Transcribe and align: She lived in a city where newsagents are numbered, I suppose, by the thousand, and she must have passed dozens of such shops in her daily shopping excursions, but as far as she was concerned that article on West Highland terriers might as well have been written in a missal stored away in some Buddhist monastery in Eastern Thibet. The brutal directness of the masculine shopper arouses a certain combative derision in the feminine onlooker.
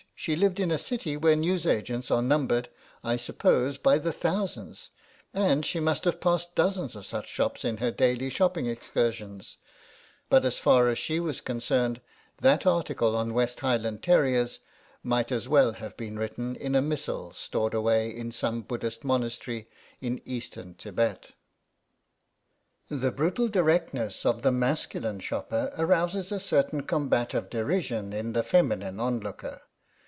She 0.15 0.35
lived 0.35 0.59
in 0.59 0.69
a 0.69 0.77
city 0.77 1.17
where 1.17 1.35
newsagents 1.35 2.11
are 2.11 2.21
numbered, 2.21 2.69
I 3.03 3.15
suppose, 3.15 3.79
by 3.79 3.97
the 3.97 4.11
thousand, 4.11 4.79
and 5.33 5.65
she 5.65 5.79
must 5.79 6.05
have 6.05 6.21
passed 6.21 6.53
dozens 6.53 6.95
of 6.95 7.07
such 7.07 7.27
shops 7.27 7.65
in 7.65 7.77
her 7.77 7.89
daily 7.89 8.29
shopping 8.29 8.67
excursions, 8.67 9.57
but 10.29 10.45
as 10.45 10.59
far 10.59 10.87
as 10.89 10.99
she 10.99 11.19
was 11.19 11.41
concerned 11.41 12.01
that 12.37 12.67
article 12.67 13.15
on 13.15 13.33
West 13.33 13.61
Highland 13.61 14.03
terriers 14.03 14.59
might 15.01 15.31
as 15.31 15.49
well 15.49 15.71
have 15.71 15.97
been 15.97 16.19
written 16.19 16.55
in 16.55 16.75
a 16.75 16.83
missal 16.83 17.33
stored 17.33 17.73
away 17.73 18.15
in 18.15 18.31
some 18.31 18.61
Buddhist 18.61 19.03
monastery 19.03 19.65
in 20.01 20.21
Eastern 20.23 20.75
Thibet. 20.75 21.31
The 22.89 23.11
brutal 23.11 23.47
directness 23.47 24.23
of 24.23 24.43
the 24.43 24.51
masculine 24.51 25.19
shopper 25.19 25.71
arouses 25.79 26.31
a 26.31 26.39
certain 26.39 26.83
combative 26.83 27.49
derision 27.49 28.13
in 28.13 28.33
the 28.33 28.43
feminine 28.43 28.99
onlooker. 28.99 29.63